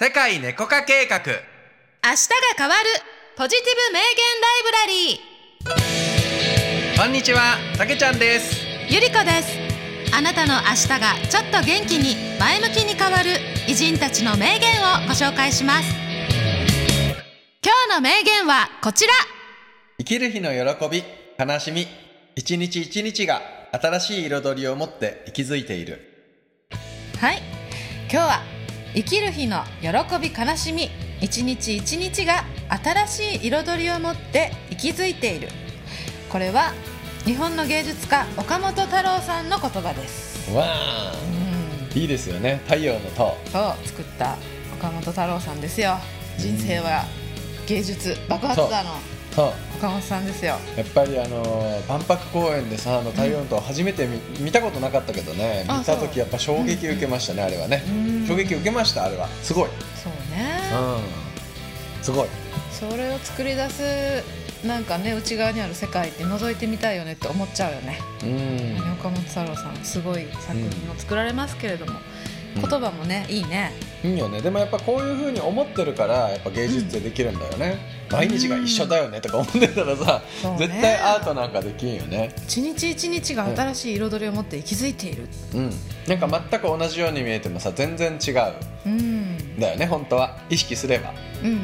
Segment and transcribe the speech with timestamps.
[0.00, 1.18] 世界猫化計画。
[1.18, 1.34] 明日が
[2.56, 2.88] 変わる
[3.36, 7.02] ポジティブ名言ライブラリー。
[7.02, 8.64] こんにちはたけちゃんです。
[8.88, 9.58] ゆりこです。
[10.16, 15.92] あなたの明日がちょっと元気に前向きに変わる偉人たちの名言をご紹介します。
[17.60, 19.12] 今日の名言はこちら。
[19.98, 21.02] 生きる日の喜び
[21.36, 21.88] 悲しみ
[22.36, 23.42] 一日一日が
[23.72, 26.30] 新しい彩りを持って息づいている。
[27.18, 27.42] はい。
[28.08, 28.57] 今日は
[28.98, 29.90] 生きる日の喜
[30.20, 30.90] び悲しみ。
[31.20, 35.50] 一日一日が新しい彩りを持って息づいている。
[36.28, 36.72] これは
[37.24, 40.52] 日本の芸術家岡本太郎さんの言葉です。
[40.52, 41.12] わあ。
[41.92, 41.96] うん。
[41.96, 42.60] いいですよね。
[42.64, 43.26] 太陽の塔。
[43.26, 43.36] を
[43.84, 44.36] 作った
[44.76, 45.96] 岡本太郎さんですよ。
[46.36, 47.04] 人生は
[47.68, 48.96] 芸術爆発だの
[49.46, 50.56] 岡本さんですよ。
[50.76, 57.84] やっぱりあの万博公園でさあの太陽の塔初めて見,、見たことなかったけどねあ見た時やっぱ衝撃受けましたね、あれはね。
[57.88, 57.92] う
[58.24, 58.26] ん。
[58.26, 59.28] 衝撃受けましたあれは。
[59.42, 59.68] すごい。
[60.02, 60.60] そうね。
[60.72, 62.04] うん。
[62.04, 62.28] すごい。
[62.72, 64.24] それを作り出す
[64.66, 68.00] なんかね内側にある世界って覗いてみたいよねって思っちゃうよね。
[68.24, 68.92] うん。
[68.94, 71.98] 岡本太郎さんすごい作品を作られますけれども、うん
[72.54, 73.72] 言葉もねいいね。
[74.04, 74.40] いいよね。
[74.40, 77.78] でもやっぱこういうふうに思ってるからやっぱ芸術ってできるんだよね、
[78.10, 80.58] 毎日が一緒だよねとか思ってたらさ、そうね。
[80.68, 82.32] 絶対アートなんかできんよね。
[82.36, 85.28] 一日一日が新しい彩りを持って息づいている。
[85.54, 85.70] うん。
[86.06, 88.52] なんか全く同じように見えてもさ全然違う。
[88.86, 89.58] うん。
[89.58, 90.38] だよね本当は。
[90.48, 91.12] 意識すれば。
[91.42, 91.58] うんうん。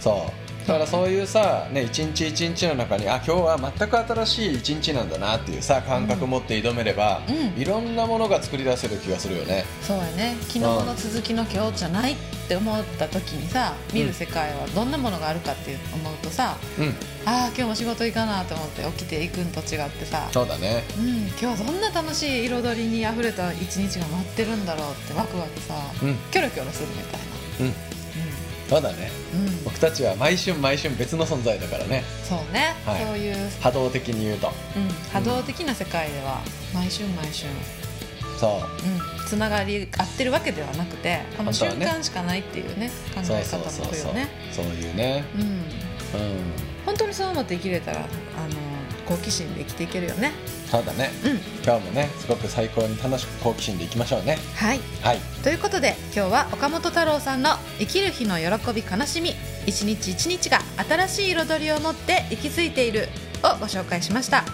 [0.00, 7.60] そうだからそういうさ、ね、一日一日の中にあ今日は全く新しい一日なんだなっていうさ感覚持って挑めれば、うん。
[7.60, 9.64] いろんなものが作り出せる気がするよね。
[9.82, 10.36] そうやね。
[10.40, 12.16] 昨日の続きの今日じゃないっ
[12.48, 16.86] て思った時にさ見る世界はどんなものがあるかって思うとさ、うん。
[17.24, 20.28] ああ今日も仕事行かなと思って起きていくんと違ってさ。
[20.32, 20.82] そうだね。
[20.98, 26.16] うん、今日はどんな楽しい彩りにあふれた一日が待ってるんだろうってワクワクさ、うん。
[26.32, 27.20] キョロキョロするみたい
[27.60, 27.96] うん
[28.68, 29.46] そうだねな、うん。
[29.48, 32.02] うん、僕たちは毎春毎春別の存在だからね。
[32.24, 33.04] そうね、はい。
[33.04, 34.48] そういう、波動的に言うと。
[34.76, 36.40] うん、波動的な世界では
[36.74, 37.48] 毎春毎春、
[38.38, 39.20] そう。
[39.20, 44.28] うん、つながり合ってるわけではなくてこの瞬間しかないっていうね考え方もくるよね。
[44.52, 45.24] そういうね。
[45.34, 45.42] うん。
[45.42, 45.60] うん。
[46.84, 48.08] 本当にそう思って生きれたらあの
[49.06, 50.32] 好奇心で生きていけるよね。
[50.70, 51.10] そうだね。
[51.24, 51.30] うん。
[51.64, 54.38] 今日もねすごく最高に楽しく好奇心でいきましょうね。
[54.54, 54.80] はい。
[55.02, 55.18] はい。
[55.42, 59.34] ということで今日は岡本太郎さんの「生きる日の喜び悲しみ。
[59.66, 63.08] 一日一日が新しい彩りを持って息づいている」
[63.42, 64.44] をご紹介しました。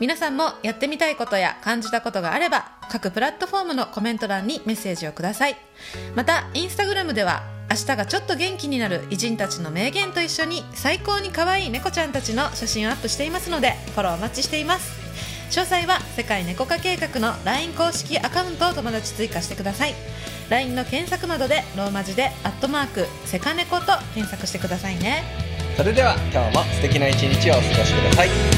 [0.00, 5.56] 皆さんもやってみたいことや感じたことがあれば各プラットフォームのコメント欄にメッセージをください。
[6.16, 14.92] またインスタグラムでは明日がちょっと元気になる偉人たちの名言と一緒に最高に可愛い猫ちゃんたちの写真をアップしていますのでフォローお待ちしています。
[15.50, 19.94] 詳細は世界猫化計画の LINE 公式アカウントを友達追加してください。
[20.50, 25.22] LINE の検索窓でローマ字で「アットマークセカネコ」と検索してくださいね。
[25.74, 28.51] それでは今日も素敵な一日をお過ごしください。